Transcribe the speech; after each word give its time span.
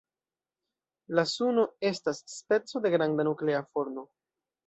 La 1.17 1.25
Suno 1.31 1.65
estas 1.89 2.23
speco 2.37 2.81
de 2.87 2.93
granda 2.97 3.27
nuklea 3.29 3.63
forno. 3.77 4.09